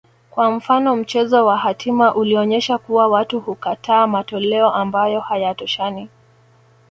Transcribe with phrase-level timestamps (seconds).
[0.29, 6.09] kwa mfano mchezo wa hatima ulionyesha kuwa watu hukataa matoleo ambayo hayatoshani